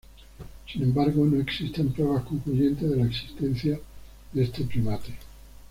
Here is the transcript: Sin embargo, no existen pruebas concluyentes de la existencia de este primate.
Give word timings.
Sin 0.67 0.81
embargo, 0.81 1.23
no 1.27 1.39
existen 1.39 1.91
pruebas 1.93 2.23
concluyentes 2.23 2.89
de 2.89 2.95
la 2.95 3.05
existencia 3.05 3.79
de 4.33 4.43
este 4.43 4.63
primate. 4.63 5.13